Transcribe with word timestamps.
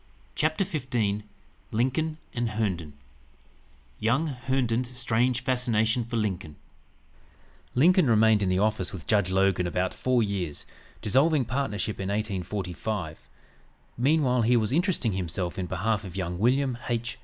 CHAPTER 0.33 0.63
XV 0.63 1.21
LINCOLN 1.71 2.17
& 2.25 2.33
HERNDON 2.35 2.93
YOUNG 3.99 4.25
HERNDON'S 4.47 4.89
STRANGE 4.97 5.43
FASCINATION 5.43 6.05
FOR 6.05 6.17
LINCOLN 6.17 6.55
Lincoln 7.75 8.07
remained 8.09 8.41
in 8.41 8.49
the 8.49 8.57
office 8.57 8.91
with 8.93 9.05
Judge 9.05 9.29
Logan 9.29 9.67
about 9.67 9.93
four 9.93 10.23
years, 10.23 10.65
dissolving 11.03 11.45
partnership 11.45 11.99
in 11.99 12.09
1845. 12.09 13.29
Meanwhile 13.95 14.41
he 14.41 14.57
was 14.57 14.73
interesting 14.73 15.13
himself 15.13 15.59
in 15.59 15.67
behalf 15.67 16.03
of 16.03 16.15
young 16.17 16.39
William 16.39 16.79
H. 16.89 17.19